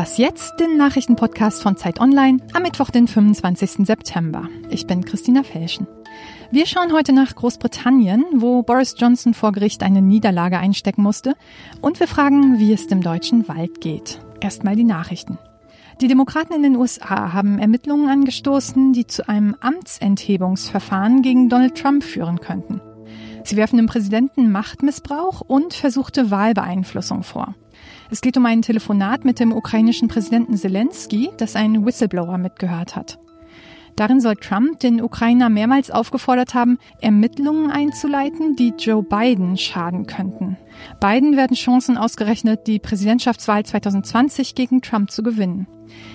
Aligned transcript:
Was 0.00 0.16
jetzt? 0.16 0.58
Den 0.58 0.78
Nachrichtenpodcast 0.78 1.62
von 1.62 1.76
Zeit 1.76 2.00
Online 2.00 2.38
am 2.54 2.62
Mittwoch, 2.62 2.88
den 2.88 3.06
25. 3.06 3.86
September. 3.86 4.48
Ich 4.70 4.86
bin 4.86 5.04
Christina 5.04 5.42
Felschen. 5.42 5.86
Wir 6.50 6.64
schauen 6.64 6.94
heute 6.94 7.12
nach 7.12 7.34
Großbritannien, 7.34 8.24
wo 8.36 8.62
Boris 8.62 8.94
Johnson 8.96 9.34
vor 9.34 9.52
Gericht 9.52 9.82
eine 9.82 10.00
Niederlage 10.00 10.56
einstecken 10.56 11.02
musste. 11.02 11.34
Und 11.82 12.00
wir 12.00 12.08
fragen, 12.08 12.58
wie 12.58 12.72
es 12.72 12.86
dem 12.86 13.02
deutschen 13.02 13.46
Wald 13.46 13.82
geht. 13.82 14.22
Erstmal 14.40 14.74
die 14.74 14.84
Nachrichten. 14.84 15.36
Die 16.00 16.08
Demokraten 16.08 16.54
in 16.54 16.62
den 16.62 16.76
USA 16.76 17.34
haben 17.34 17.58
Ermittlungen 17.58 18.08
angestoßen, 18.08 18.94
die 18.94 19.06
zu 19.06 19.28
einem 19.28 19.54
Amtsenthebungsverfahren 19.60 21.20
gegen 21.20 21.50
Donald 21.50 21.74
Trump 21.76 22.04
führen 22.04 22.40
könnten. 22.40 22.80
Sie 23.50 23.56
werfen 23.56 23.78
dem 23.78 23.86
Präsidenten 23.86 24.52
Machtmissbrauch 24.52 25.40
und 25.40 25.74
versuchte 25.74 26.30
Wahlbeeinflussung 26.30 27.24
vor. 27.24 27.56
Es 28.08 28.20
geht 28.20 28.36
um 28.36 28.46
ein 28.46 28.62
Telefonat 28.62 29.24
mit 29.24 29.40
dem 29.40 29.52
ukrainischen 29.52 30.06
Präsidenten 30.06 30.56
Zelensky, 30.56 31.30
das 31.36 31.56
ein 31.56 31.84
Whistleblower 31.84 32.38
mitgehört 32.38 32.94
hat. 32.94 33.18
Darin 33.96 34.20
soll 34.20 34.36
Trump 34.36 34.78
den 34.78 35.02
Ukrainer 35.02 35.48
mehrmals 35.48 35.90
aufgefordert 35.90 36.54
haben, 36.54 36.78
Ermittlungen 37.00 37.72
einzuleiten, 37.72 38.54
die 38.54 38.72
Joe 38.78 39.02
Biden 39.02 39.56
schaden 39.56 40.06
könnten. 40.06 40.56
Biden 41.00 41.36
werden 41.36 41.56
Chancen 41.56 41.96
ausgerechnet, 41.96 42.68
die 42.68 42.78
Präsidentschaftswahl 42.78 43.66
2020 43.66 44.54
gegen 44.54 44.80
Trump 44.80 45.10
zu 45.10 45.24
gewinnen. 45.24 45.66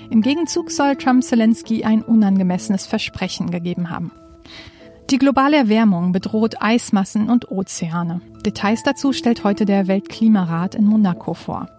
Im 0.09 0.21
Gegenzug 0.21 0.71
soll 0.71 0.95
Trump 0.95 1.21
Zelensky 1.21 1.84
ein 1.84 2.02
unangemessenes 2.02 2.85
Versprechen 2.85 3.52
gegeben 3.52 3.90
haben. 3.90 4.13
Die 5.12 5.20
globale 5.20 5.58
Erwärmung 5.58 6.14
bedroht 6.14 6.64
Eismassen 6.64 7.30
und 7.30 7.52
Ozeane. 7.52 8.22
Details 8.44 8.82
dazu 8.82 9.13
stellt 9.13 9.44
heute 9.44 9.66
der 9.66 9.86
Weltklimarat 9.88 10.73
in 10.73 10.86
Monaco 10.86 11.36
vor. 11.36 11.70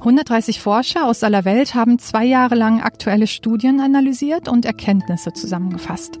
130 0.00 0.60
Forscher 0.60 1.06
aus 1.06 1.24
aller 1.24 1.46
Welt 1.46 1.74
haben 1.74 1.98
zwei 1.98 2.26
Jahre 2.26 2.54
lang 2.54 2.82
aktuelle 2.82 3.26
Studien 3.26 3.80
analysiert 3.80 4.46
und 4.46 4.66
Erkenntnisse 4.66 5.32
zusammengefasst. 5.32 6.20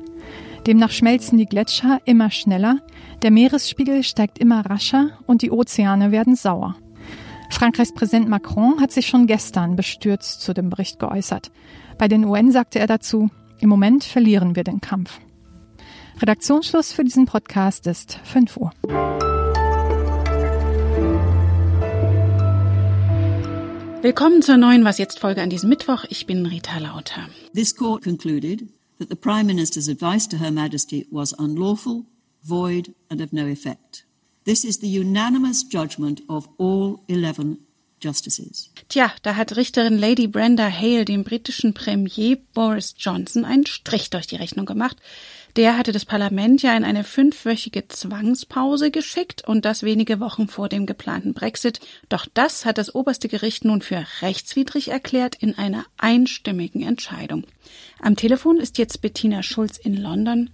Demnach 0.66 0.92
schmelzen 0.92 1.36
die 1.36 1.44
Gletscher 1.44 2.00
immer 2.06 2.30
schneller, 2.30 2.78
der 3.20 3.32
Meeresspiegel 3.32 4.02
steigt 4.02 4.38
immer 4.38 4.64
rascher 4.64 5.10
und 5.26 5.42
die 5.42 5.50
Ozeane 5.50 6.10
werden 6.10 6.36
sauer. 6.36 6.74
Frankreichs 7.50 7.92
Präsident 7.92 8.30
Macron 8.30 8.80
hat 8.80 8.92
sich 8.92 9.06
schon 9.06 9.26
gestern 9.26 9.76
bestürzt 9.76 10.40
zu 10.40 10.54
dem 10.54 10.70
Bericht 10.70 10.98
geäußert. 10.98 11.50
Bei 11.98 12.08
den 12.08 12.24
UN 12.24 12.50
sagte 12.50 12.78
er 12.78 12.86
dazu, 12.86 13.28
im 13.60 13.68
Moment 13.68 14.04
verlieren 14.04 14.56
wir 14.56 14.64
den 14.64 14.80
Kampf. 14.80 15.20
Redaktionsschluss 16.18 16.92
für 16.92 17.04
diesen 17.04 17.26
Podcast 17.26 17.86
ist 17.86 18.18
5 18.24 18.56
Uhr. 18.56 18.72
Willkommen 24.00 24.40
zur 24.40 24.56
neuen 24.56 24.84
Was 24.84 24.96
jetzt 24.96 25.18
Folge 25.18 25.42
an 25.42 25.50
diesem 25.50 25.68
Mittwoch. 25.68 26.04
Ich 26.08 26.24
bin 26.24 26.46
Rita 26.46 26.78
Lauter. 26.78 27.28
This 27.54 27.76
court 27.76 28.02
concluded 28.02 28.62
that 28.98 29.10
the 29.10 29.14
Prime 29.14 29.44
Minister's 29.44 29.90
advice 29.90 30.26
to 30.28 30.38
Her 30.38 30.50
Majesty 30.50 31.06
was 31.10 31.34
unlawful, 31.34 32.06
void 32.42 32.94
and 33.10 33.20
of 33.20 33.32
no 33.32 33.46
effect. 33.46 34.06
This 34.46 34.64
is 34.64 34.78
the 34.80 34.88
unanimous 34.88 35.64
judgment 35.68 36.22
of 36.28 36.48
all 36.58 37.00
11 37.08 37.58
Justices. 38.02 38.70
Tja, 38.88 39.10
da 39.22 39.36
hat 39.36 39.56
Richterin 39.56 39.98
Lady 39.98 40.28
Brenda 40.28 40.68
Hale 40.70 41.04
dem 41.04 41.24
britischen 41.24 41.74
Premier 41.74 42.36
Boris 42.54 42.94
Johnson 42.96 43.44
einen 43.44 43.66
Strich 43.66 44.10
durch 44.10 44.26
die 44.26 44.36
Rechnung 44.36 44.66
gemacht. 44.66 44.96
Der 45.56 45.78
hatte 45.78 45.92
das 45.92 46.04
Parlament 46.04 46.60
ja 46.60 46.76
in 46.76 46.84
eine 46.84 47.02
fünfwöchige 47.02 47.88
Zwangspause 47.88 48.90
geschickt 48.90 49.42
und 49.48 49.64
das 49.64 49.82
wenige 49.82 50.20
Wochen 50.20 50.48
vor 50.48 50.68
dem 50.68 50.84
geplanten 50.84 51.32
Brexit. 51.32 51.80
Doch 52.10 52.26
das 52.34 52.66
hat 52.66 52.76
das 52.76 52.94
oberste 52.94 53.28
Gericht 53.28 53.64
nun 53.64 53.80
für 53.80 54.04
rechtswidrig 54.20 54.88
erklärt 54.88 55.34
in 55.36 55.56
einer 55.56 55.86
einstimmigen 55.96 56.82
Entscheidung. 56.82 57.44
Am 58.00 58.16
Telefon 58.16 58.58
ist 58.58 58.76
jetzt 58.76 59.00
Bettina 59.00 59.42
Schulz 59.42 59.78
in 59.78 59.96
London. 59.96 60.50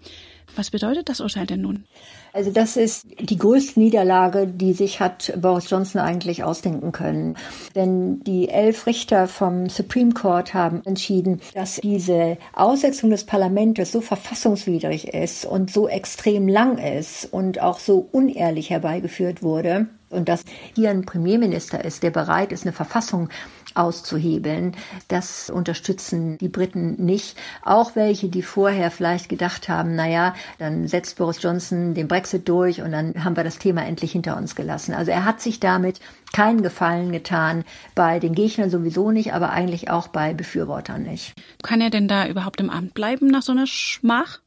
Was 0.56 0.70
bedeutet 0.70 1.08
das 1.08 1.20
Urteil 1.20 1.46
denn 1.46 1.62
nun? 1.62 1.84
Also 2.32 2.50
das 2.50 2.76
ist 2.76 3.06
die 3.20 3.36
größte 3.36 3.78
Niederlage, 3.78 4.46
die 4.46 4.72
sich 4.72 5.00
hat 5.00 5.32
Boris 5.36 5.68
Johnson 5.68 6.00
eigentlich 6.00 6.44
ausdenken 6.44 6.92
können. 6.92 7.36
Denn 7.74 8.20
die 8.20 8.48
elf 8.48 8.86
Richter 8.86 9.28
vom 9.28 9.68
Supreme 9.68 10.12
Court 10.12 10.54
haben 10.54 10.82
entschieden, 10.84 11.40
dass 11.54 11.76
diese 11.76 12.38
Aussetzung 12.54 13.10
des 13.10 13.24
Parlaments 13.24 13.92
so 13.92 14.00
verfassungswidrig 14.00 15.08
ist 15.08 15.44
und 15.44 15.70
so 15.70 15.88
extrem 15.88 16.48
lang 16.48 16.78
ist 16.78 17.26
und 17.32 17.60
auch 17.60 17.78
so 17.78 18.08
unehrlich 18.12 18.70
herbeigeführt 18.70 19.42
wurde, 19.42 19.88
und 20.12 20.28
dass 20.28 20.44
hier 20.74 20.90
ein 20.90 21.04
Premierminister 21.04 21.84
ist, 21.84 22.02
der 22.02 22.10
bereit 22.10 22.52
ist, 22.52 22.64
eine 22.64 22.72
Verfassung 22.72 23.28
auszuhebeln. 23.74 24.76
Das 25.08 25.50
unterstützen 25.50 26.38
die 26.38 26.48
Briten 26.48 27.02
nicht. 27.04 27.36
Auch 27.62 27.96
welche, 27.96 28.28
die 28.28 28.42
vorher 28.42 28.90
vielleicht 28.90 29.28
gedacht 29.28 29.68
haben, 29.68 29.94
na 29.94 30.08
ja, 30.08 30.34
dann 30.58 30.88
setzt 30.88 31.16
Boris 31.16 31.42
Johnson 31.42 31.94
den 31.94 32.08
Brexit 32.08 32.48
durch 32.48 32.82
und 32.82 32.92
dann 32.92 33.24
haben 33.24 33.36
wir 33.36 33.44
das 33.44 33.58
Thema 33.58 33.84
endlich 33.84 34.12
hinter 34.12 34.36
uns 34.36 34.54
gelassen. 34.54 34.94
Also 34.94 35.10
er 35.10 35.24
hat 35.24 35.40
sich 35.40 35.60
damit 35.60 36.00
keinen 36.32 36.62
Gefallen 36.62 37.12
getan, 37.12 37.64
bei 37.94 38.18
den 38.18 38.34
Gegnern 38.34 38.70
sowieso 38.70 39.10
nicht, 39.10 39.32
aber 39.32 39.50
eigentlich 39.50 39.90
auch 39.90 40.08
bei 40.08 40.34
Befürwortern 40.34 41.02
nicht. 41.02 41.32
Kann 41.62 41.80
er 41.80 41.90
denn 41.90 42.08
da 42.08 42.26
überhaupt 42.26 42.60
im 42.60 42.70
Amt 42.70 42.94
bleiben 42.94 43.28
nach 43.28 43.42
so 43.42 43.52
einer 43.52 43.66
Schmach? 43.66 44.41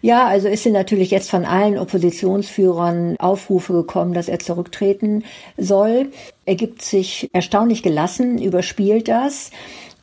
Ja, 0.00 0.26
also 0.26 0.48
ist 0.48 0.62
sie 0.62 0.70
natürlich 0.70 1.10
jetzt 1.10 1.30
von 1.30 1.44
allen 1.44 1.78
Oppositionsführern 1.78 3.16
Aufrufe 3.18 3.72
gekommen, 3.72 4.14
dass 4.14 4.28
er 4.28 4.38
zurücktreten 4.38 5.24
soll. 5.56 6.10
Er 6.44 6.54
gibt 6.54 6.82
sich 6.82 7.30
erstaunlich 7.32 7.82
gelassen, 7.82 8.38
überspielt 8.38 9.08
das 9.08 9.50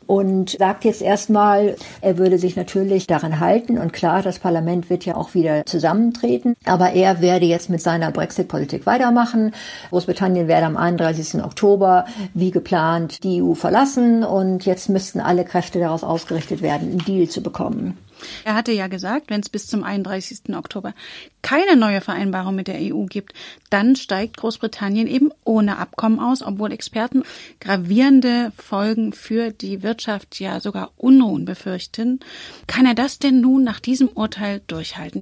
und 0.08 0.52
sagt 0.60 0.86
jetzt 0.86 1.02
erstmal, 1.02 1.76
er 2.02 2.18
würde 2.18 2.38
sich 2.38 2.56
natürlich 2.56 3.08
daran 3.08 3.40
halten 3.40 3.78
und 3.78 3.94
klar, 3.94 4.22
das 4.22 4.40
Parlament 4.40 4.90
wird 4.90 5.06
ja 5.06 5.16
auch 5.16 5.34
wieder 5.34 5.66
zusammentreten, 5.66 6.56
aber 6.66 6.92
er 6.92 7.22
werde 7.22 7.46
jetzt 7.46 7.70
mit 7.70 7.82
seiner 7.82 8.12
Brexit-Politik 8.12 8.86
weitermachen. 8.86 9.54
Großbritannien 9.90 10.48
werde 10.48 10.68
am 10.68 10.78
31. 10.78 11.44
Oktober 11.44 12.06
wie 12.34 12.52
geplant 12.52 13.24
die 13.24 13.42
EU 13.42 13.54
verlassen 13.54 14.24
und 14.24 14.66
jetzt 14.66 14.90
müssten 14.90 15.20
alle 15.20 15.46
Kräfte 15.46 15.80
daraus 15.80 16.04
ausgerichtet 16.04 16.62
werden, 16.62 16.90
einen 16.90 17.06
Deal 17.06 17.28
zu 17.28 17.42
bekommen. 17.42 17.98
Er 18.44 18.56
hatte 18.56 18.72
ja 18.72 18.88
gesagt, 18.88 19.30
wenn 19.30 19.42
es 19.42 19.50
bis 19.50 19.68
zum 19.68 19.84
31. 19.84 20.56
Oktober 20.56 20.94
keine 21.42 21.76
neue 21.76 22.02
Vereinbarung 22.02 22.56
mit 22.56 22.68
der 22.68 22.80
EU 22.80 23.06
gibt, 23.06 23.34
dann 23.70 23.96
steigt 23.96 24.38
Großbritannien 24.38 25.08
eben 25.08 25.31
ohne 25.44 25.78
Abkommen 25.78 26.20
aus, 26.20 26.42
obwohl 26.42 26.72
Experten 26.72 27.24
gravierende 27.59 28.52
Folgen 28.58 29.14
für 29.14 29.52
die 29.52 29.84
Wirtschaft, 29.84 30.40
ja 30.40 30.59
sogar 30.59 30.92
Unruhen 30.98 31.46
befürchten. 31.46 32.20
Kann 32.68 32.86
er 32.86 32.96
das 32.96 33.20
denn 33.20 33.42
nun 33.42 33.64
nach 33.64 33.80
diesem 33.80 34.08
Urteil 34.08 34.62
durchhalten? 34.68 35.22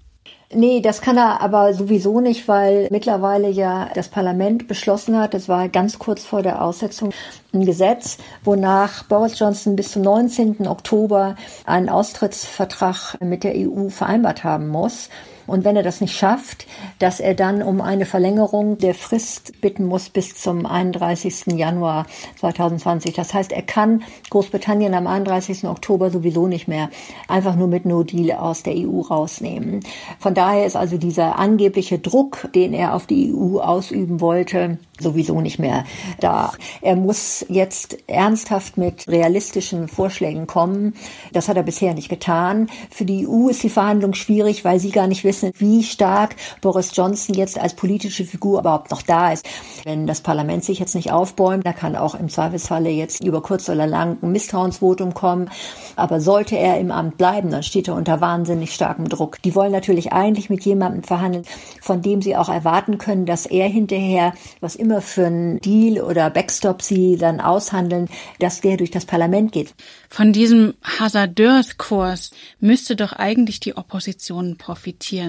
Nee, 0.56 0.82
das 0.82 1.02
kann 1.02 1.18
er 1.18 1.42
aber 1.42 1.74
sowieso 1.74 2.20
nicht, 2.20 2.48
weil 2.48 2.88
mittlerweile 2.92 3.50
ja 3.50 3.90
das 3.96 4.10
Parlament 4.10 4.68
beschlossen 4.68 5.18
hat, 5.18 5.34
das 5.34 5.50
war 5.50 5.70
ganz 5.70 6.00
kurz 6.00 6.24
vor 6.24 6.42
der 6.42 6.62
Aussetzung, 6.62 7.12
ein 7.54 7.66
Gesetz, 7.66 8.18
wonach 8.44 9.04
Boris 9.04 9.38
Johnson 9.38 9.76
bis 9.76 9.92
zum 9.92 10.02
19. 10.02 10.68
Oktober 10.68 11.36
einen 11.66 11.90
Austrittsvertrag 11.90 13.18
mit 13.22 13.44
der 13.44 13.54
EU 13.56 13.90
vereinbart 13.90 14.44
haben 14.44 14.68
muss. 14.68 15.10
Und 15.48 15.66
wenn 15.66 15.76
er 15.76 15.84
das 15.84 16.02
nicht 16.02 16.16
schafft, 16.16 16.66
dass 17.00 17.20
er 17.20 17.34
dann 17.34 17.62
um 17.62 17.82
eine 17.82 18.06
Verlängerung 18.06 18.78
der 18.78 18.94
Frist 18.94 19.60
bitten 19.62 19.86
muss 19.86 20.10
bis 20.10 20.36
zum 20.36 20.66
31. 20.66 21.48
Januar 21.56 22.06
2020. 22.40 23.14
Das 23.14 23.34
heißt, 23.34 23.52
er 23.52 23.62
kann 23.62 24.04
Großbritannien 24.30 24.94
am 24.94 25.08
31. 25.08 25.66
Oktober 25.66 26.10
sowieso 26.10 26.48
nicht 26.48 26.68
mehr 26.68 26.90
einfach 27.28 27.56
nur 27.56 27.68
mit 27.68 27.86
No 27.86 28.04
Deal 28.04 28.38
aus 28.38 28.64
der 28.64 28.76
EU 28.76 29.02
rausnehmen. 29.02 29.82
Von 30.20 30.34
daher 30.34 30.66
ist 30.66 30.76
also 30.76 30.98
dieser 30.98 31.38
angebliche 31.40 32.00
Druck, 32.00 32.50
den 32.56 32.74
er 32.74 32.96
auf 32.96 33.08
die 33.08 33.34
EU 33.34 33.60
ausüben 33.60 34.22
wollte, 34.22 34.78
sowieso 35.00 35.42
nicht 35.42 35.60
mehr 35.60 35.86
da. 36.20 36.54
Er 36.82 36.96
muss 36.96 37.46
jetzt 37.50 37.98
ernsthaft 38.08 38.78
mit 38.78 39.08
realistischen 39.08 39.88
Vorschlägen 39.88 40.48
kommen. 40.48 40.94
Das 41.34 41.50
hat 41.50 41.58
er 41.58 41.64
bisher 41.64 41.94
nicht 41.94 42.10
getan. 42.10 42.70
Für 42.90 43.06
die 43.06 43.28
EU 43.28 43.50
ist 43.50 43.64
die 43.64 43.70
Verhandlung 43.70 44.14
schwierig, 44.14 44.64
weil 44.64 44.80
sie 44.80 44.92
gar 44.92 45.08
nicht 45.08 45.24
wissen, 45.24 45.43
wie 45.58 45.84
stark 45.84 46.36
Boris 46.62 46.92
Johnson 46.96 47.36
jetzt 47.36 47.60
als 47.60 47.76
politische 47.76 48.26
Figur 48.26 48.60
überhaupt 48.60 48.92
noch 48.92 49.02
da 49.02 49.32
ist. 49.32 49.46
Wenn 49.84 50.08
das 50.08 50.22
Parlament 50.22 50.64
sich 50.64 50.80
jetzt 50.80 50.96
nicht 50.96 51.12
aufbäumt, 51.12 51.66
da 51.66 51.74
kann 51.74 51.96
auch 51.96 52.16
im 52.16 52.30
Zweifelsfalle 52.30 52.90
jetzt 52.90 53.24
über 53.24 53.42
kurz 53.42 53.70
oder 53.70 53.88
lang 53.88 54.18
ein 54.22 54.32
Misstrauensvotum 54.32 55.14
kommen. 55.14 55.50
Aber 55.96 56.20
sollte 56.22 56.58
er 56.58 56.80
im 56.80 56.92
Amt 56.92 57.18
bleiben, 57.18 57.52
dann 57.52 57.64
steht 57.64 57.88
er 57.88 57.96
unter 57.96 58.22
wahnsinnig 58.22 58.74
starkem 58.74 59.10
Druck. 59.10 59.42
Die 59.42 59.56
wollen 59.56 59.72
natürlich 59.72 60.14
eigentlich 60.14 60.50
mit 60.50 60.66
jemandem 60.66 61.04
verhandeln, 61.04 61.46
von 61.82 62.02
dem 62.02 62.22
sie 62.22 62.36
auch 62.36 62.50
erwarten 62.50 62.98
können, 62.98 63.26
dass 63.26 63.46
er 63.46 63.68
hinterher, 63.68 64.34
was 64.62 64.76
immer 64.76 65.02
für 65.02 65.26
einen 65.26 65.60
Deal 65.60 66.02
oder 66.02 66.30
Backstop 66.30 66.82
sie 66.82 67.18
dann 67.18 67.40
aushandeln, 67.42 68.08
dass 68.40 68.62
der 68.62 68.78
durch 68.78 68.92
das 68.92 69.06
Parlament 69.06 69.52
geht. 69.52 69.74
Von 70.10 70.32
diesem 70.32 70.76
Hasardeurskurs 70.84 72.32
müsste 72.60 72.96
doch 72.96 73.14
eigentlich 73.14 73.60
die 73.60 73.76
Opposition 73.76 74.58
profitieren. 74.58 75.23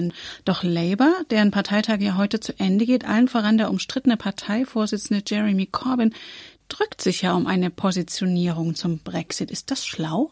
Doch 0.45 0.63
Labour, 0.63 1.13
deren 1.29 1.51
Parteitag 1.51 1.99
ja 1.99 2.17
heute 2.17 2.39
zu 2.39 2.57
Ende 2.59 2.85
geht, 2.85 3.05
allen 3.05 3.27
voran 3.27 3.57
der 3.57 3.69
umstrittene 3.69 4.17
Parteivorsitzende 4.17 5.23
Jeremy 5.25 5.65
Corbyn, 5.65 6.13
drückt 6.69 7.01
sich 7.01 7.21
ja 7.21 7.33
um 7.33 7.47
eine 7.47 7.69
Positionierung 7.69 8.75
zum 8.75 8.99
Brexit. 8.99 9.51
Ist 9.51 9.71
das 9.71 9.85
schlau? 9.85 10.31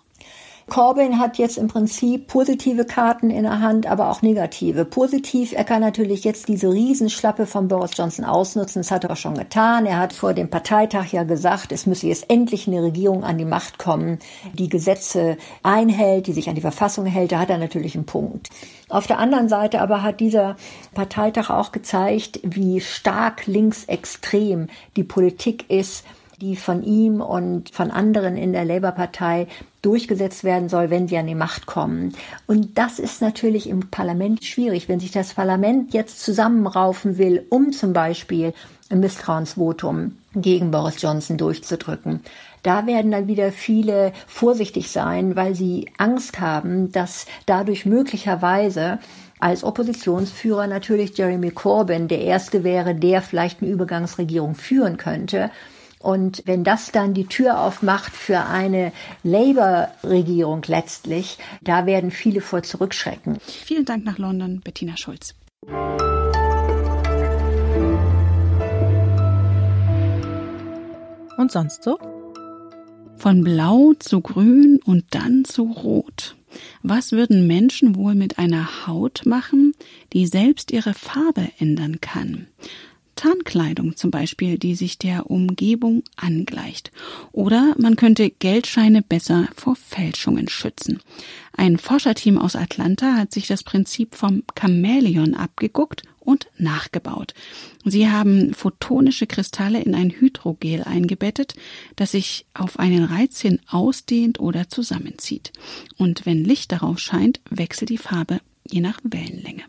Corbyn 0.70 1.20
hat 1.20 1.38
jetzt 1.38 1.58
im 1.58 1.68
Prinzip 1.68 2.28
positive 2.28 2.86
Karten 2.86 3.30
in 3.30 3.44
der 3.44 3.60
Hand, 3.60 3.86
aber 3.86 4.10
auch 4.10 4.22
negative. 4.22 4.86
Positiv, 4.86 5.52
er 5.54 5.66
kann 5.66 5.82
natürlich 5.82 6.24
jetzt 6.24 6.48
diese 6.48 6.72
Riesenschlappe 6.72 7.46
von 7.46 7.68
Boris 7.68 7.92
Johnson 7.96 8.26
ausnutzen. 8.26 8.82
Das 8.82 8.92
hat 8.92 9.04
er 9.04 9.12
auch 9.12 9.18
schon 9.18 9.36
getan. 9.36 9.86
Er 9.86 10.00
hat 10.00 10.14
vor 10.14 10.34
dem 10.34 10.50
Parteitag 10.50 11.08
ja 11.12 11.24
gesagt, 11.24 11.72
es 11.72 11.86
müsse 11.86 12.08
jetzt 12.08 12.30
endlich 12.30 12.68
eine 12.68 12.82
Regierung 12.82 13.24
an 13.24 13.38
die 13.38 13.46
Macht 13.46 13.78
kommen, 13.78 14.20
die 14.54 14.70
Gesetze 14.70 15.38
einhält, 15.64 16.28
die 16.28 16.34
sich 16.34 16.50
an 16.50 16.56
die 16.56 16.62
Verfassung 16.62 17.06
hält. 17.06 17.34
Da 17.34 17.40
hat 17.40 17.50
er 17.50 17.58
natürlich 17.58 17.96
einen 17.96 18.06
Punkt. 18.06 18.50
Auf 18.90 19.08
der 19.08 19.20
anderen 19.20 19.50
Seite 19.50 19.82
aber 19.82 20.02
hat 20.02 20.20
dieser 20.20 20.56
Parteitag 20.94 21.50
auch 21.50 21.72
gezeigt, 21.72 22.40
wie 22.44 22.80
stark 22.80 23.48
linksextrem 23.48 24.68
die 24.96 25.04
Politik 25.04 25.70
ist, 25.70 26.06
die 26.44 26.58
von 26.58 26.84
ihm 26.84 27.22
und 27.22 27.70
von 27.70 27.90
anderen 27.90 28.36
in 28.36 28.52
der 28.52 28.66
Labour-Partei 28.66 29.48
durchgesetzt 29.82 30.44
werden 30.44 30.68
soll, 30.68 30.90
wenn 30.90 31.08
sie 31.08 31.18
an 31.18 31.28
die 31.28 31.36
Macht 31.36 31.66
kommen. 31.66 32.14
Und 32.48 32.78
das 32.78 33.00
ist 33.00 33.22
natürlich 33.22 33.70
im 33.70 33.90
Parlament 33.90 34.44
schwierig, 34.44 34.90
wenn 34.90 35.00
sich 35.00 35.12
das 35.12 35.34
Parlament 35.34 35.94
jetzt 35.94 36.22
zusammenraufen 36.22 37.18
will, 37.18 37.46
um 37.50 37.72
zum 37.72 37.94
Beispiel 37.94 38.54
ein 38.90 39.00
Misstrauensvotum 39.00 40.18
gegen 40.36 40.72
Boris 40.72 41.02
Johnson 41.02 41.38
durchzudrücken. 41.38 42.22
Da 42.62 42.88
werden 42.88 43.12
dann 43.12 43.28
wieder 43.28 43.52
viele 43.52 44.14
vorsichtig 44.28 44.90
sein, 44.90 45.36
weil 45.36 45.56
sie 45.56 45.90
Angst 45.98 46.40
haben, 46.40 46.92
dass 46.92 47.26
dadurch 47.46 47.86
möglicherweise 47.86 49.00
als 49.40 49.64
Oppositionsführer 49.64 50.68
natürlich 50.68 51.18
Jeremy 51.18 51.52
Corbyn 51.52 52.08
der 52.08 52.22
Erste 52.22 52.64
wäre, 52.64 52.96
der 52.96 53.22
vielleicht 53.22 53.62
eine 53.62 53.72
Übergangsregierung 53.72 54.56
führen 54.56 54.96
könnte. 54.96 55.52
Und 56.04 56.44
wenn 56.46 56.66
das 56.66 56.92
dann 56.92 57.14
die 57.14 57.28
Tür 57.28 57.62
aufmacht 57.62 58.12
für 58.12 58.42
eine 58.42 58.92
Labour-Regierung 59.24 60.62
letztlich, 60.68 61.38
da 61.62 61.86
werden 61.86 62.12
viele 62.12 62.42
vor 62.42 62.62
zurückschrecken. 62.62 63.38
Vielen 63.40 63.86
Dank 63.86 64.04
nach 64.04 64.18
London, 64.18 64.60
Bettina 64.62 64.98
Schulz. 64.98 65.34
Und 71.38 71.52
sonst 71.52 71.84
so? 71.84 71.98
Von 73.16 73.42
blau 73.46 73.94
zu 73.98 74.20
grün 74.20 74.82
und 74.84 75.06
dann 75.12 75.46
zu 75.46 75.64
rot. 75.64 76.36
Was 76.82 77.14
würden 77.14 77.48
Menschen 77.48 77.96
wohl 77.96 78.14
mit 78.14 78.38
einer 78.38 78.86
Haut 78.88 79.22
machen, 79.26 79.72
die 80.12 80.28
selbst 80.28 80.72
ihre 80.72 80.94
Farbe 80.94 81.48
ändern 81.60 82.02
kann? 82.02 82.48
Tarnkleidung 83.24 83.96
zum 83.96 84.12
Beispiel, 84.12 84.58
die 84.58 84.76
sich 84.76 84.98
der 84.98 85.32
Umgebung 85.32 86.04
angleicht. 86.18 86.92
Oder 87.32 87.74
man 87.78 87.96
könnte 87.96 88.30
Geldscheine 88.30 89.02
besser 89.02 89.48
vor 89.56 89.78
Fälschungen 89.78 90.50
schützen. 90.50 91.00
Ein 91.56 91.78
Forscherteam 91.78 92.38
aus 92.38 92.58
Atlanta 92.58 93.16
hat 93.16 93.32
sich 93.32 93.48
das 93.48 93.64
Prinzip 93.64 94.16
vom 94.16 94.44
Chamäleon 94.60 95.36
abgeguckt 95.36 96.04
und 96.20 96.48
nachgebaut. 96.58 97.34
Sie 97.86 98.10
haben 98.10 98.54
photonische 98.54 99.26
Kristalle 99.26 99.82
in 99.82 99.96
ein 99.96 100.10
Hydrogel 100.10 100.84
eingebettet, 100.84 101.56
das 101.96 102.12
sich 102.12 102.46
auf 102.54 102.78
einen 102.78 103.06
Reiz 103.06 103.40
hin 103.40 103.60
ausdehnt 103.70 104.42
oder 104.42 104.68
zusammenzieht. 104.68 105.54
Und 105.98 106.26
wenn 106.26 106.44
Licht 106.44 106.74
darauf 106.74 107.00
scheint, 107.00 107.40
wechselt 107.50 107.90
die 107.90 107.98
Farbe 107.98 108.42
je 108.70 108.82
nach 108.82 109.00
Wellenlänge. 109.04 109.64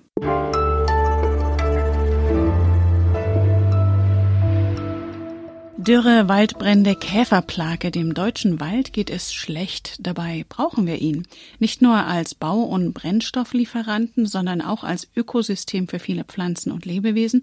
Dürre, 5.84 6.28
Waldbrände, 6.28 6.96
Käferplage. 6.96 7.90
Dem 7.90 8.14
deutschen 8.14 8.58
Wald 8.58 8.94
geht 8.94 9.10
es 9.10 9.34
schlecht. 9.34 9.98
Dabei 10.00 10.46
brauchen 10.48 10.86
wir 10.86 11.02
ihn. 11.02 11.26
Nicht 11.58 11.82
nur 11.82 11.96
als 11.96 12.34
Bau- 12.34 12.62
und 12.62 12.94
Brennstofflieferanten, 12.94 14.24
sondern 14.24 14.62
auch 14.62 14.82
als 14.82 15.08
Ökosystem 15.14 15.86
für 15.86 15.98
viele 15.98 16.24
Pflanzen 16.24 16.72
und 16.72 16.86
Lebewesen 16.86 17.42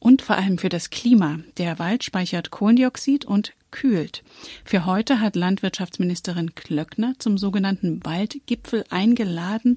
und 0.00 0.20
vor 0.20 0.34
allem 0.34 0.58
für 0.58 0.68
das 0.68 0.90
Klima. 0.90 1.38
Der 1.58 1.78
Wald 1.78 2.02
speichert 2.02 2.50
Kohlendioxid 2.50 3.24
und 3.24 3.52
kühlt. 3.70 4.24
Für 4.64 4.84
heute 4.84 5.20
hat 5.20 5.36
Landwirtschaftsministerin 5.36 6.56
Klöckner 6.56 7.14
zum 7.20 7.38
sogenannten 7.38 8.04
Waldgipfel 8.04 8.84
eingeladen. 8.90 9.76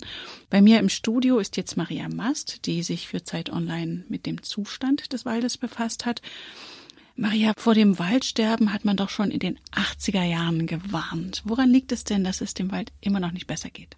Bei 0.50 0.64
mir 0.64 0.80
im 0.80 0.90
Studio 0.90 1.38
ist 1.38 1.58
jetzt 1.58 1.78
Maria 1.78 2.10
Mast, 2.10 2.66
die 2.66 2.82
sich 2.82 3.08
für 3.08 3.24
Zeit 3.24 3.52
Online 3.52 4.04
mit 4.10 4.26
dem 4.26 4.42
Zustand 4.42 5.14
des 5.14 5.26
Waldes 5.26 5.60
befasst 5.60 6.08
hat. 6.08 6.24
Maria, 7.19 7.51
vor 7.57 7.74
dem 7.74 8.00
Waldsterben 8.00 8.71
hat 8.71 8.86
man 8.86 8.95
doch 8.95 9.10
schon 9.10 9.30
in 9.30 9.39
den 9.39 9.60
80er 9.74 10.24
Jahren 10.24 10.68
gewarnt. 10.68 11.42
Woran 11.44 11.69
liegt 11.69 11.92
es 11.92 12.06
denn, 12.06 12.24
dass 12.24 12.39
es 12.39 12.54
dem 12.54 12.71
Wald 12.71 12.94
immer 13.01 13.19
noch 13.19 13.33
nicht 13.33 13.45
besser 13.45 13.69
geht? 13.69 13.98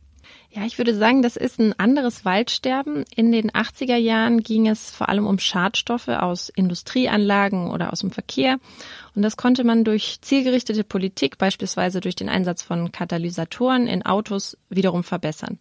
Ja, 0.49 0.65
ich 0.65 0.79
würde 0.79 0.95
sagen, 0.95 1.21
das 1.21 1.35
ist 1.35 1.59
ein 1.59 1.77
anderes 1.79 2.25
Waldsterben. 2.25 3.05
In 3.15 3.31
den 3.31 3.51
80er 3.51 3.95
Jahren 3.95 4.41
ging 4.41 4.67
es 4.67 4.89
vor 4.89 5.07
allem 5.07 5.27
um 5.27 5.37
Schadstoffe 5.37 6.07
aus 6.07 6.49
Industrieanlagen 6.49 7.69
oder 7.69 7.93
aus 7.93 7.99
dem 7.99 8.09
Verkehr. 8.09 8.57
Und 9.13 9.21
das 9.21 9.37
konnte 9.37 9.63
man 9.63 9.83
durch 9.83 10.17
zielgerichtete 10.21 10.83
Politik, 10.83 11.37
beispielsweise 11.37 12.01
durch 12.01 12.15
den 12.15 12.27
Einsatz 12.27 12.63
von 12.63 12.91
Katalysatoren 12.91 13.85
in 13.85 14.03
Autos, 14.03 14.57
wiederum 14.69 15.03
verbessern. 15.03 15.59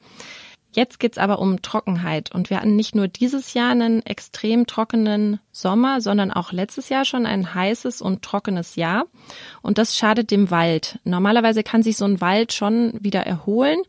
Jetzt 0.73 1.01
geht's 1.01 1.19
aber 1.19 1.41
um 1.41 1.63
Trockenheit 1.63 2.33
und 2.33 2.49
wir 2.49 2.59
hatten 2.59 2.77
nicht 2.77 2.95
nur 2.95 3.09
dieses 3.09 3.55
Jahr 3.55 3.73
einen 3.73 4.07
extrem 4.07 4.69
trockenen 4.69 5.41
Sommer, 5.51 6.01
sondern 6.01 6.31
auch 6.31 6.53
letztes 6.53 6.89
Jahr 6.89 7.05
schon 7.05 7.27
ein 7.27 7.55
heißes 7.55 8.01
und 8.01 8.23
trockenes 8.23 8.77
Jahr 8.77 9.07
und 9.63 9.79
das 9.79 9.97
schadet 9.97 10.31
dem 10.31 10.53
Wald. 10.53 11.01
Normalerweise 11.03 11.65
kann 11.65 11.83
sich 11.83 11.97
so 11.97 12.05
ein 12.05 12.21
Wald 12.21 12.53
schon 12.53 12.93
wieder 13.01 13.27
erholen, 13.27 13.81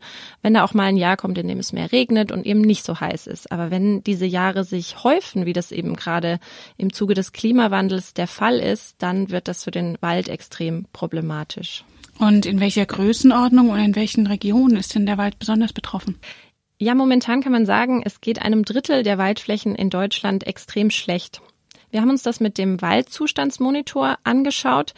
wenn 0.42 0.54
da 0.54 0.64
auch 0.64 0.74
mal 0.74 0.86
ein 0.86 0.96
Jahr 0.96 1.16
kommt, 1.16 1.38
in 1.38 1.46
dem 1.46 1.60
es 1.60 1.72
mehr 1.72 1.92
regnet 1.92 2.32
und 2.32 2.46
eben 2.46 2.62
nicht 2.62 2.84
so 2.84 2.98
heiß 2.98 3.28
ist. 3.28 3.52
Aber 3.52 3.70
wenn 3.70 4.02
diese 4.02 4.26
Jahre 4.26 4.64
sich 4.64 5.04
häufen, 5.04 5.46
wie 5.46 5.52
das 5.52 5.70
eben 5.70 5.94
gerade 5.94 6.40
im 6.78 6.92
Zuge 6.92 7.14
des 7.14 7.30
Klimawandels 7.30 8.12
der 8.12 8.26
Fall 8.26 8.58
ist, 8.58 8.96
dann 8.98 9.30
wird 9.30 9.46
das 9.46 9.62
für 9.62 9.70
den 9.70 9.98
Wald 10.00 10.28
extrem 10.28 10.86
problematisch. 10.92 11.84
Und 12.18 12.44
in 12.44 12.58
welcher 12.60 12.86
Größenordnung 12.86 13.70
und 13.70 13.78
in 13.78 13.94
welchen 13.94 14.26
Regionen 14.26 14.76
ist 14.76 14.94
denn 14.94 15.06
der 15.06 15.18
Wald 15.18 15.38
besonders 15.38 15.72
betroffen? 15.72 16.18
Ja, 16.82 16.96
momentan 16.96 17.42
kann 17.42 17.52
man 17.52 17.64
sagen, 17.64 18.02
es 18.04 18.20
geht 18.20 18.42
einem 18.42 18.64
Drittel 18.64 19.04
der 19.04 19.16
Waldflächen 19.16 19.76
in 19.76 19.88
Deutschland 19.88 20.48
extrem 20.48 20.90
schlecht. 20.90 21.40
Wir 21.92 22.00
haben 22.00 22.10
uns 22.10 22.24
das 22.24 22.40
mit 22.40 22.58
dem 22.58 22.82
Waldzustandsmonitor 22.82 24.18
angeschaut. 24.24 24.92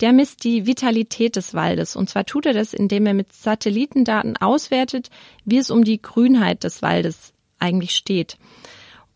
Der 0.00 0.12
misst 0.12 0.42
die 0.42 0.66
Vitalität 0.66 1.36
des 1.36 1.54
Waldes. 1.54 1.94
Und 1.94 2.10
zwar 2.10 2.24
tut 2.24 2.44
er 2.44 2.54
das, 2.54 2.74
indem 2.74 3.06
er 3.06 3.14
mit 3.14 3.32
Satellitendaten 3.32 4.36
auswertet, 4.36 5.10
wie 5.44 5.58
es 5.58 5.70
um 5.70 5.84
die 5.84 6.02
Grünheit 6.02 6.64
des 6.64 6.82
Waldes 6.82 7.32
eigentlich 7.60 7.94
steht. 7.94 8.36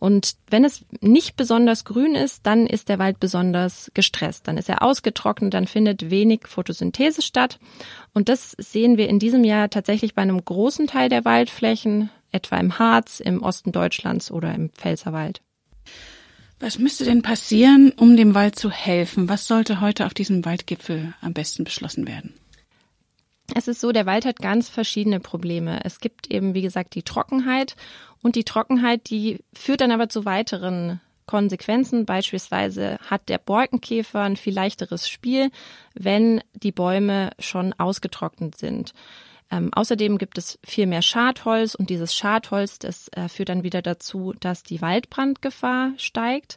Und 0.03 0.35
wenn 0.51 0.65
es 0.65 0.85
nicht 1.01 1.37
besonders 1.37 1.85
grün 1.85 2.17
ist, 2.17 2.45
dann 2.45 2.67
ist 2.67 2.89
der 2.89 2.99
Wald 2.99 3.21
besonders 3.21 3.89
gestresst. 3.95 4.49
Dann 4.49 4.59
ist 4.59 4.69
er 4.69 4.83
ausgetrocknet, 4.83 5.55
dann 5.55 5.69
findet 5.69 6.11
wenig 6.11 6.49
Photosynthese 6.49 7.23
statt. 7.23 7.61
Und 8.13 8.29
das 8.29 8.57
sehen 8.59 8.97
wir 8.97 9.09
in 9.09 9.21
diesem 9.21 9.45
Jahr 9.45 9.71
tatsächlich 9.71 10.17
bei 10.17 10.23
einem 10.23 10.45
großen 10.45 10.89
Teil 10.89 11.09
der 11.09 11.25
Waldflächen, 11.25 12.11
etwa 12.33 12.57
im 12.57 12.79
Harz, 12.79 13.21
im 13.21 13.43
Osten 13.43 13.73
Deutschlands 13.73 14.31
oder 14.31 14.55
im 14.55 14.71
Pfälzerwald. 14.71 15.41
Was 16.59 16.79
müsste 16.79 17.05
denn 17.05 17.23
passieren, 17.23 17.93
um 17.97 18.17
dem 18.17 18.35
Wald 18.35 18.57
zu 18.57 18.71
helfen? 18.71 19.29
Was 19.29 19.47
sollte 19.47 19.81
heute 19.81 20.07
auf 20.07 20.15
diesem 20.15 20.45
Waldgipfel 20.45 21.13
am 21.21 21.33
besten 21.33 21.65
beschlossen 21.65 22.07
werden? 22.07 22.35
Es 23.55 23.69
ist 23.69 23.81
so, 23.81 23.93
der 23.93 24.07
Wald 24.07 24.25
hat 24.25 24.39
ganz 24.39 24.69
verschiedene 24.69 25.21
Probleme. 25.21 25.85
Es 25.85 25.99
gibt 25.99 26.31
eben, 26.31 26.55
wie 26.55 26.63
gesagt, 26.63 26.95
die 26.95 27.03
Trockenheit 27.03 27.77
und 28.23 28.37
die 28.37 28.45
Trockenheit, 28.45 29.11
die 29.11 29.41
führt 29.53 29.81
dann 29.81 29.91
aber 29.91 30.09
zu 30.09 30.25
weiteren 30.25 31.01
Konsequenzen. 31.27 32.07
Beispielsweise 32.07 32.99
hat 33.05 33.29
der 33.29 33.39
Borkenkäfer 33.39 34.21
ein 34.21 34.37
viel 34.37 34.55
leichteres 34.55 35.09
Spiel, 35.09 35.51
wenn 35.95 36.43
die 36.55 36.73
Bäume 36.73 37.31
schon 37.39 37.73
ausgetrocknet 37.75 38.57
sind. 38.57 38.93
Ähm, 39.53 39.71
außerdem 39.73 40.17
gibt 40.17 40.39
es 40.39 40.59
viel 40.65 40.87
mehr 40.87 41.03
Schadholz 41.03 41.75
und 41.75 41.91
dieses 41.91 42.15
Schadholz, 42.15 42.79
das 42.79 43.09
äh, 43.09 43.29
führt 43.29 43.51
dann 43.51 43.63
wieder 43.63 43.83
dazu, 43.83 44.33
dass 44.41 44.63
die 44.63 44.81
Waldbrandgefahr 44.81 45.93
steigt. 45.99 46.57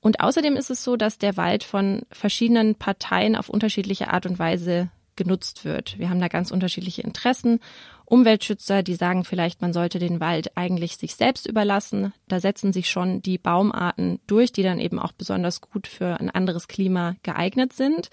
Und 0.00 0.20
außerdem 0.20 0.56
ist 0.56 0.70
es 0.70 0.82
so, 0.82 0.96
dass 0.96 1.18
der 1.18 1.36
Wald 1.36 1.64
von 1.64 2.02
verschiedenen 2.10 2.74
Parteien 2.74 3.36
auf 3.36 3.48
unterschiedliche 3.48 4.12
Art 4.12 4.26
und 4.26 4.38
Weise 4.38 4.90
genutzt 5.14 5.64
wird. 5.64 5.98
Wir 5.98 6.10
haben 6.10 6.20
da 6.20 6.28
ganz 6.28 6.50
unterschiedliche 6.50 7.02
Interessen. 7.02 7.60
Umweltschützer, 8.04 8.82
die 8.82 8.94
sagen 8.94 9.24
vielleicht, 9.24 9.62
man 9.62 9.72
sollte 9.72 9.98
den 9.98 10.20
Wald 10.20 10.56
eigentlich 10.56 10.96
sich 10.96 11.16
selbst 11.16 11.46
überlassen. 11.46 12.12
Da 12.28 12.38
setzen 12.38 12.72
sich 12.72 12.90
schon 12.90 13.22
die 13.22 13.38
Baumarten 13.38 14.20
durch, 14.26 14.52
die 14.52 14.62
dann 14.62 14.78
eben 14.78 14.98
auch 14.98 15.12
besonders 15.12 15.60
gut 15.60 15.86
für 15.86 16.20
ein 16.20 16.30
anderes 16.30 16.68
Klima 16.68 17.16
geeignet 17.22 17.72
sind. 17.72 18.10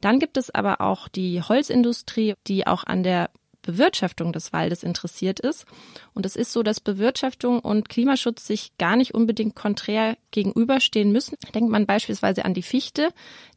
Dann 0.00 0.18
gibt 0.18 0.36
es 0.36 0.50
aber 0.50 0.80
auch 0.80 1.08
die 1.08 1.42
Holzindustrie, 1.42 2.34
die 2.46 2.66
auch 2.66 2.84
an 2.84 3.02
der 3.02 3.30
Bewirtschaftung 3.64 4.32
des 4.32 4.52
Waldes 4.52 4.82
interessiert 4.82 5.40
ist. 5.40 5.66
Und 6.12 6.26
es 6.26 6.36
ist 6.36 6.52
so, 6.52 6.62
dass 6.62 6.80
Bewirtschaftung 6.80 7.58
und 7.58 7.88
Klimaschutz 7.88 8.46
sich 8.46 8.76
gar 8.78 8.96
nicht 8.96 9.14
unbedingt 9.14 9.56
konträr 9.56 10.16
gegenüberstehen 10.30 11.10
müssen. 11.10 11.36
Denkt 11.54 11.70
man 11.70 11.86
beispielsweise 11.86 12.44
an 12.44 12.54
die 12.54 12.62
Fichte, 12.62 13.08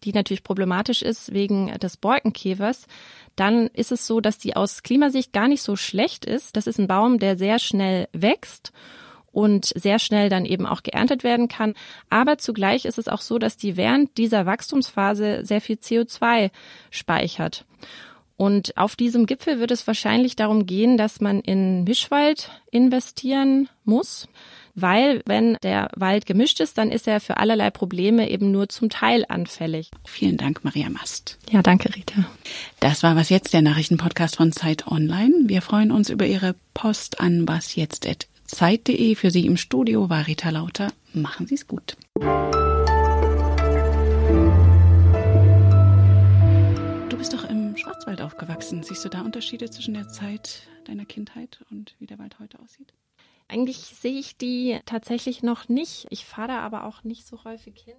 die 0.03 0.13
natürlich 0.13 0.43
problematisch 0.43 1.01
ist 1.01 1.33
wegen 1.33 1.77
des 1.79 1.97
Borkenkäfers. 1.97 2.87
Dann 3.35 3.67
ist 3.67 3.91
es 3.91 4.07
so, 4.07 4.19
dass 4.19 4.37
die 4.37 4.55
aus 4.55 4.81
Klimasicht 4.81 5.33
gar 5.33 5.47
nicht 5.47 5.61
so 5.61 5.75
schlecht 5.75 6.25
ist. 6.25 6.55
Das 6.55 6.67
ist 6.67 6.79
ein 6.79 6.87
Baum, 6.87 7.19
der 7.19 7.37
sehr 7.37 7.59
schnell 7.59 8.07
wächst 8.13 8.71
und 9.31 9.65
sehr 9.75 9.99
schnell 9.99 10.29
dann 10.29 10.45
eben 10.45 10.65
auch 10.65 10.81
geerntet 10.81 11.23
werden 11.23 11.47
kann. 11.47 11.75
Aber 12.09 12.39
zugleich 12.39 12.85
ist 12.85 12.97
es 12.97 13.07
auch 13.07 13.21
so, 13.21 13.37
dass 13.37 13.55
die 13.55 13.77
während 13.77 14.17
dieser 14.17 14.47
Wachstumsphase 14.47 15.41
sehr 15.45 15.61
viel 15.61 15.75
CO2 15.75 16.49
speichert. 16.89 17.65
Und 18.37 18.77
auf 18.77 18.95
diesem 18.95 19.25
Gipfel 19.25 19.59
wird 19.59 19.71
es 19.71 19.87
wahrscheinlich 19.87 20.35
darum 20.35 20.65
gehen, 20.65 20.97
dass 20.97 21.19
man 21.19 21.41
in 21.41 21.83
Mischwald 21.83 22.51
investieren 22.71 23.67
muss, 23.83 24.27
weil 24.75 25.23
wenn 25.25 25.57
der 25.63 25.89
Wald 25.95 26.27
gemischt 26.27 26.59
ist, 26.59 26.77
dann 26.77 26.91
ist 26.91 27.07
er 27.07 27.19
für 27.19 27.37
allerlei 27.37 27.71
Probleme 27.71 28.29
eben 28.29 28.51
nur 28.51 28.69
zum 28.69 28.89
Teil 28.89 29.25
anfällig. 29.27 29.89
Vielen 30.05 30.37
Dank, 30.37 30.63
Maria 30.63 30.89
Mast. 30.89 31.39
Ja, 31.49 31.63
danke, 31.63 31.95
Rita. 31.95 32.25
Das 32.79 33.01
war 33.01 33.15
was 33.15 33.29
jetzt 33.29 33.53
der 33.53 33.63
Nachrichtenpodcast 33.63 34.35
von 34.35 34.51
Zeit 34.51 34.85
Online. 34.87 35.33
Wir 35.45 35.63
freuen 35.63 35.91
uns 35.91 36.11
über 36.11 36.27
Ihre 36.27 36.53
Post 36.75 37.19
an 37.19 37.47
wasjetzt@ 37.47 38.27
Zeit.de. 38.47 39.15
Für 39.15 39.29
Sie 39.29 39.45
im 39.45 39.57
Studio 39.57 40.09
war 40.09 40.25
Rita 40.27 40.49
Lauter. 40.49 40.87
Machen 41.13 41.47
Sie 41.47 41.55
es 41.55 41.67
gut. 41.67 41.97
Du 47.09 47.17
bist 47.17 47.33
doch 47.33 47.43
Schwarzwald 47.77 48.21
aufgewachsen. 48.21 48.83
Siehst 48.83 49.05
du 49.05 49.09
da 49.09 49.21
Unterschiede 49.21 49.69
zwischen 49.69 49.93
der 49.93 50.07
Zeit 50.07 50.67
deiner 50.85 51.05
Kindheit 51.05 51.63
und 51.69 51.95
wie 51.99 52.07
der 52.07 52.19
Wald 52.19 52.39
heute 52.39 52.59
aussieht? 52.59 52.93
Eigentlich 53.47 53.77
sehe 53.77 54.19
ich 54.19 54.37
die 54.37 54.79
tatsächlich 54.85 55.41
noch 55.43 55.69
nicht. 55.69 56.07
Ich 56.09 56.25
fahre 56.25 56.49
da 56.49 56.59
aber 56.59 56.85
auch 56.85 57.03
nicht 57.03 57.25
so 57.25 57.43
häufig 57.43 57.79
hin. 57.79 57.95